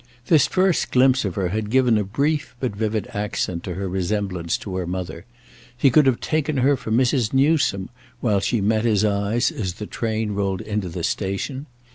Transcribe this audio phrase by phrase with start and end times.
[0.25, 4.57] This first glimpse of her had given a brief but vivid accent to her resemblance
[4.57, 5.25] to her mother;
[5.77, 7.33] he could have taken her for Mrs.
[7.33, 11.67] Newsome while she met his eyes as the train rolled into the station.